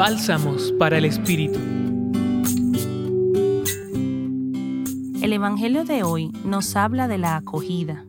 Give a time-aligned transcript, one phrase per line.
[0.00, 1.58] Bálsamos para el Espíritu.
[5.20, 8.06] El Evangelio de hoy nos habla de la acogida.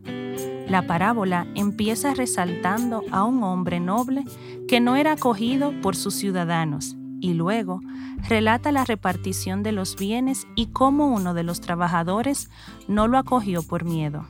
[0.70, 4.24] La parábola empieza resaltando a un hombre noble
[4.68, 7.82] que no era acogido por sus ciudadanos y luego
[8.26, 12.48] relata la repartición de los bienes y cómo uno de los trabajadores
[12.88, 14.24] no lo acogió por miedo.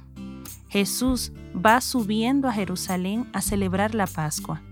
[0.68, 4.62] Jesús va subiendo a Jerusalén a celebrar la Pascua.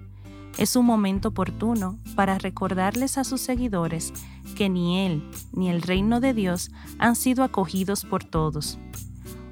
[0.59, 4.13] Es un momento oportuno para recordarles a sus seguidores
[4.57, 8.79] que ni Él ni el reino de Dios han sido acogidos por todos.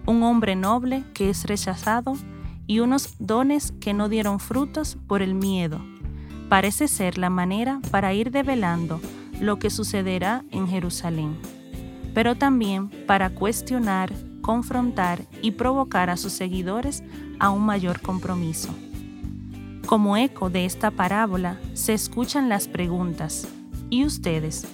[0.07, 2.17] Un hombre noble que es rechazado
[2.67, 5.81] y unos dones que no dieron frutos por el miedo.
[6.49, 9.01] Parece ser la manera para ir develando
[9.41, 11.37] lo que sucederá en Jerusalén,
[12.15, 17.03] pero también para cuestionar, confrontar y provocar a sus seguidores
[17.39, 18.75] a un mayor compromiso.
[19.89, 23.49] Como eco de esta parábola se escuchan las preguntas,
[23.89, 24.67] ¿y ustedes?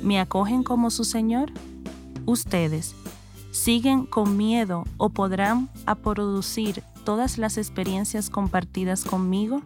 [0.00, 1.50] ¿Me acogen como su Señor?
[2.24, 2.94] ¿Ustedes
[3.50, 9.60] siguen con miedo o podrán a producir todas las experiencias compartidas conmigo?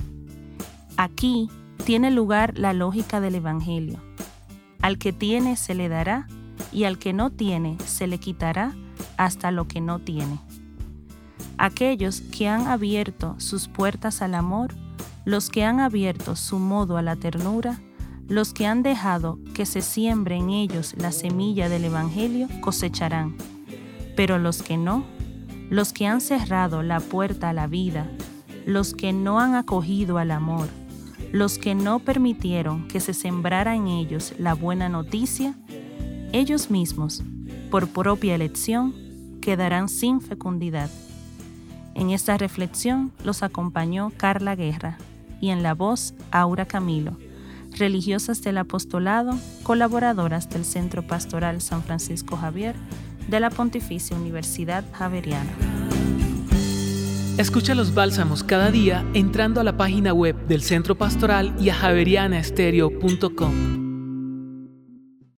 [0.97, 1.51] Aquí
[1.85, 4.01] tiene lugar la lógica del Evangelio.
[4.81, 6.29] Al que tiene se le dará
[6.73, 8.75] y al que no tiene se le quitará
[9.19, 10.39] hasta lo que no tiene.
[11.59, 14.75] Aquellos que han abierto sus puertas al amor,
[15.25, 17.81] los que han abierto su modo a la ternura,
[18.29, 23.37] los que han dejado que se siembre en ellos la semilla del Evangelio, cosecharán.
[24.17, 25.05] Pero los que no,
[25.71, 28.11] los que han cerrado la puerta a la vida,
[28.67, 30.69] los que no han acogido al amor,
[31.33, 35.55] los que no permitieron que se sembrara en ellos la buena noticia,
[36.33, 37.23] ellos mismos,
[37.71, 38.95] por propia elección,
[39.41, 40.91] quedarán sin fecundidad.
[41.95, 44.99] En esta reflexión los acompañó Carla Guerra
[45.45, 47.19] y en la voz Aura Camilo,
[47.77, 52.75] religiosas del apostolado, colaboradoras del Centro Pastoral San Francisco Javier
[53.29, 55.53] de la Pontificia Universidad Javeriana.
[57.37, 61.75] Escucha los bálsamos cada día entrando a la página web del Centro Pastoral y a
[61.75, 63.84] javerianaestereo.com.